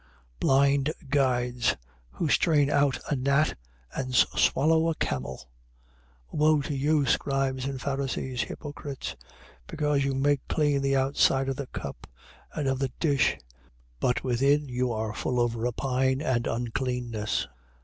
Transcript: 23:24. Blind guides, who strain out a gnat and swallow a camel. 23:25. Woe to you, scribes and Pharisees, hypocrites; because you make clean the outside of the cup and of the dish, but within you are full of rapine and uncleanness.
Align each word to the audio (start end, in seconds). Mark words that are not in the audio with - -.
23:24. 0.39 0.39
Blind 0.39 0.93
guides, 1.09 1.75
who 2.13 2.27
strain 2.27 2.71
out 2.71 2.97
a 3.11 3.15
gnat 3.15 3.55
and 3.93 4.15
swallow 4.15 4.89
a 4.89 4.95
camel. 4.95 5.47
23:25. 6.31 6.39
Woe 6.39 6.61
to 6.63 6.75
you, 6.75 7.05
scribes 7.05 7.65
and 7.65 7.79
Pharisees, 7.79 8.41
hypocrites; 8.41 9.15
because 9.67 10.03
you 10.03 10.15
make 10.15 10.41
clean 10.47 10.81
the 10.81 10.95
outside 10.95 11.47
of 11.49 11.55
the 11.57 11.67
cup 11.67 12.07
and 12.55 12.67
of 12.67 12.79
the 12.79 12.91
dish, 12.99 13.37
but 13.99 14.23
within 14.23 14.67
you 14.67 14.91
are 14.91 15.13
full 15.13 15.39
of 15.39 15.55
rapine 15.55 16.19
and 16.19 16.47
uncleanness. 16.47 17.47